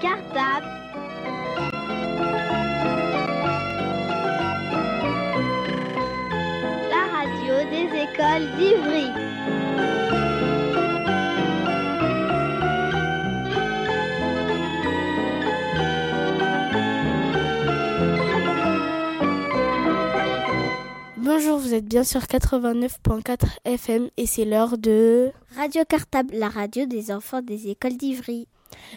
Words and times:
cartable. 0.00 0.66
La 6.88 7.04
radio 7.16 7.54
des 7.70 7.86
écoles 8.04 8.46
d'Ivry. 8.56 9.10
Bonjour, 21.18 21.58
vous 21.58 21.74
êtes 21.74 21.84
bien 21.84 22.04
sur 22.04 22.22
89.4 22.22 23.58
FM 23.66 24.08
et 24.16 24.26
c'est 24.26 24.46
l'heure 24.46 24.78
de 24.78 25.30
Radio 25.56 25.82
Cartable, 25.86 26.34
la 26.34 26.48
radio 26.48 26.86
des 26.86 27.12
enfants 27.12 27.42
des 27.42 27.68
écoles 27.68 27.98
d'Ivry. 27.98 28.48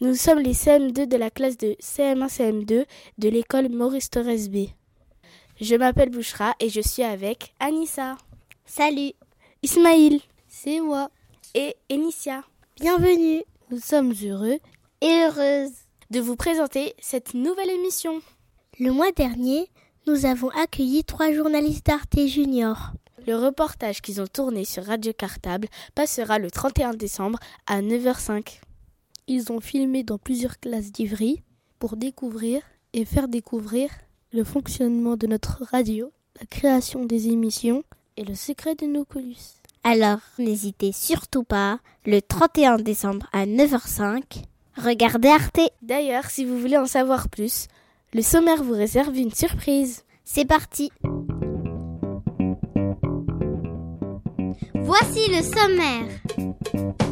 Nous 0.00 0.14
sommes 0.14 0.40
les 0.40 0.54
CM2 0.54 1.06
de 1.06 1.16
la 1.16 1.30
classe 1.30 1.56
de 1.58 1.76
CM1-CM2 1.80 2.84
de 3.18 3.28
l'école 3.28 3.68
Maurice 3.68 4.10
Torres 4.10 4.48
B. 4.50 4.66
Je 5.60 5.74
m'appelle 5.74 6.10
Bouchra 6.10 6.54
et 6.60 6.68
je 6.68 6.80
suis 6.80 7.02
avec 7.02 7.52
Anissa. 7.60 8.16
Salut, 8.64 9.12
Ismaïl 9.62 10.20
C'est 10.48 10.80
moi. 10.80 11.10
et 11.54 11.74
Enicia 11.90 12.44
bienvenue 12.80 13.42
Nous 13.70 13.80
sommes 13.80 14.12
heureux. 14.22 14.58
et 15.00 15.06
heureuse. 15.24 15.72
de 16.10 16.20
vous 16.20 16.36
présenter 16.36 16.94
cette 17.00 17.34
nouvelle 17.34 17.70
émission. 17.70 18.20
Le 18.78 18.92
mois 18.92 19.10
dernier, 19.12 19.68
nous 20.06 20.26
avons 20.26 20.48
accueilli 20.50 21.02
trois 21.04 21.32
journalistes 21.32 21.86
d'Arte 21.86 22.18
Junior. 22.26 22.92
Le 23.26 23.34
reportage 23.36 24.00
qu'ils 24.00 24.20
ont 24.22 24.26
tourné 24.26 24.64
sur 24.64 24.84
Radio 24.84 25.12
Cartable 25.12 25.68
passera 25.94 26.38
le 26.38 26.50
31 26.50 26.94
décembre 26.94 27.38
à 27.66 27.82
9h05. 27.82 28.60
Ils 29.30 29.52
ont 29.52 29.60
filmé 29.60 30.04
dans 30.04 30.16
plusieurs 30.16 30.58
classes 30.58 30.90
d'Ivry 30.90 31.42
pour 31.78 31.98
découvrir 31.98 32.62
et 32.94 33.04
faire 33.04 33.28
découvrir 33.28 33.90
le 34.32 34.42
fonctionnement 34.42 35.18
de 35.18 35.26
notre 35.26 35.64
radio, 35.70 36.10
la 36.40 36.46
création 36.46 37.04
des 37.04 37.28
émissions 37.28 37.84
et 38.16 38.24
le 38.24 38.34
secret 38.34 38.74
de 38.74 38.86
nos 38.86 39.04
coulisses. 39.04 39.60
Alors, 39.84 40.20
n'hésitez 40.38 40.92
surtout 40.92 41.44
pas, 41.44 41.78
le 42.06 42.22
31 42.22 42.78
décembre 42.78 43.26
à 43.34 43.44
9h05, 43.44 44.44
regardez 44.78 45.28
Arte. 45.28 45.60
D'ailleurs, 45.82 46.30
si 46.30 46.46
vous 46.46 46.58
voulez 46.58 46.78
en 46.78 46.86
savoir 46.86 47.28
plus, 47.28 47.68
le 48.14 48.22
sommaire 48.22 48.62
vous 48.64 48.72
réserve 48.72 49.14
une 49.14 49.34
surprise. 49.34 50.04
C'est 50.24 50.46
parti. 50.46 50.90
Voici 54.74 55.28
le 55.28 55.42
sommaire. 55.42 57.07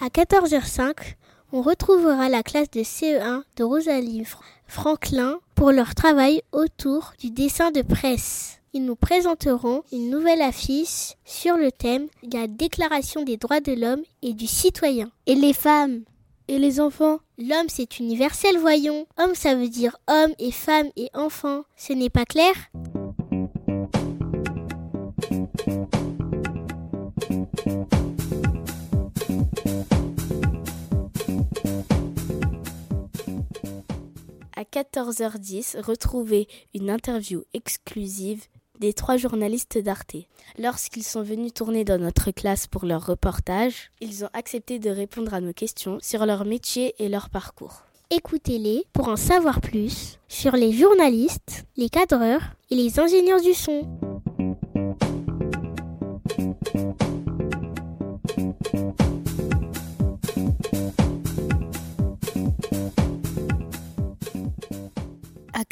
À 0.00 0.08
14h05, 0.08 0.94
on 1.52 1.62
retrouvera 1.62 2.28
la 2.28 2.42
classe 2.42 2.70
de 2.70 2.80
CE1 2.80 3.42
de 3.56 3.64
Rosalie 3.64 4.22
Fr- 4.22 4.38
Franklin 4.66 5.38
pour 5.54 5.72
leur 5.72 5.94
travail 5.94 6.42
autour 6.52 7.12
du 7.18 7.30
dessin 7.30 7.70
de 7.70 7.82
presse. 7.82 8.60
Ils 8.72 8.84
nous 8.84 8.94
présenteront 8.96 9.82
une 9.92 10.10
nouvelle 10.10 10.42
affiche 10.42 11.14
sur 11.24 11.56
le 11.56 11.72
thème 11.72 12.06
de 12.22 12.38
la 12.38 12.46
Déclaration 12.46 13.24
des 13.24 13.36
droits 13.36 13.60
de 13.60 13.72
l'homme 13.72 14.02
et 14.22 14.32
du 14.32 14.46
citoyen. 14.46 15.10
Et 15.26 15.34
les 15.34 15.52
femmes 15.52 16.02
Et 16.48 16.58
les 16.58 16.80
enfants? 16.80 17.18
L'homme, 17.38 17.68
c'est 17.68 17.98
universel, 17.98 18.58
voyons. 18.58 19.06
Homme, 19.18 19.34
ça 19.34 19.54
veut 19.54 19.68
dire 19.68 19.96
homme 20.08 20.32
et 20.38 20.52
femme 20.52 20.88
et 20.96 21.10
enfant. 21.14 21.62
Ce 21.76 21.92
n'est 21.92 22.10
pas 22.10 22.24
clair? 22.24 22.52
À 34.60 34.64
14h10, 34.64 35.80
retrouvez 35.80 36.46
une 36.74 36.90
interview 36.90 37.44
exclusive 37.54 38.44
des 38.78 38.92
trois 38.92 39.16
journalistes 39.16 39.78
d'Arte. 39.78 40.16
Lorsqu'ils 40.58 41.02
sont 41.02 41.22
venus 41.22 41.54
tourner 41.54 41.82
dans 41.82 41.98
notre 41.98 42.30
classe 42.30 42.66
pour 42.66 42.84
leur 42.84 43.06
reportage, 43.06 43.90
ils 44.02 44.22
ont 44.22 44.28
accepté 44.34 44.78
de 44.78 44.90
répondre 44.90 45.32
à 45.32 45.40
nos 45.40 45.54
questions 45.54 45.96
sur 46.02 46.26
leur 46.26 46.44
métier 46.44 46.94
et 46.98 47.08
leur 47.08 47.30
parcours. 47.30 47.84
Écoutez-les 48.10 48.84
pour 48.92 49.08
en 49.08 49.16
savoir 49.16 49.62
plus 49.62 50.18
sur 50.28 50.52
les 50.52 50.72
journalistes, 50.72 51.64
les 51.78 51.88
cadreurs 51.88 52.42
et 52.68 52.74
les 52.74 53.00
ingénieurs 53.00 53.40
du 53.40 53.54
son. 53.54 53.88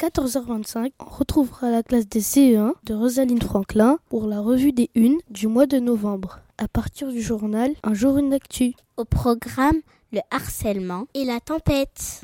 14h25, 0.09 0.91
on 0.99 1.05
retrouvera 1.05 1.69
la 1.69 1.83
classe 1.83 2.07
des 2.07 2.21
CE1 2.21 2.73
de 2.83 2.93
Rosaline 2.95 3.41
Franklin 3.41 3.99
pour 4.09 4.25
la 4.25 4.39
revue 4.39 4.71
des 4.71 4.89
Unes 4.95 5.19
du 5.29 5.47
mois 5.47 5.67
de 5.67 5.77
novembre. 5.77 6.39
À 6.57 6.67
partir 6.67 7.11
du 7.11 7.21
journal 7.21 7.73
Un 7.83 7.93
jour 7.93 8.17
une 8.17 8.33
actu. 8.33 8.73
Au 8.97 9.05
programme, 9.05 9.77
le 10.11 10.21
harcèlement 10.31 11.05
et 11.13 11.25
la 11.25 11.39
tempête. 11.39 12.21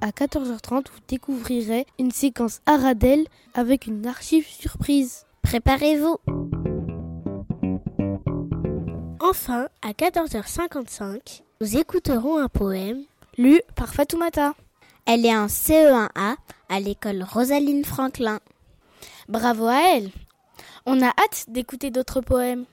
À 0.00 0.10
14h30, 0.10 0.86
vous 0.92 1.00
découvrirez 1.08 1.84
une 1.98 2.10
séquence 2.10 2.60
Aradel 2.64 3.26
avec 3.54 3.86
une 3.86 4.06
archive 4.06 4.46
surprise. 4.46 5.25
Préparez-vous. 5.46 6.16
Enfin, 9.20 9.68
à 9.80 9.92
14h55, 9.92 11.42
nous 11.60 11.76
écouterons 11.76 12.38
un 12.38 12.48
poème. 12.48 13.04
Lu 13.38 13.60
par 13.76 13.94
Fatoumata. 13.94 14.54
Elle 15.06 15.24
est 15.24 15.36
en 15.36 15.46
CE1A 15.46 16.34
à 16.68 16.80
l'école 16.80 17.22
Rosaline 17.22 17.84
Franklin. 17.84 18.40
Bravo 19.28 19.66
à 19.68 19.82
elle. 19.94 20.10
On 20.84 21.00
a 21.00 21.10
hâte 21.10 21.44
d'écouter 21.46 21.92
d'autres 21.92 22.22
poèmes. 22.22 22.64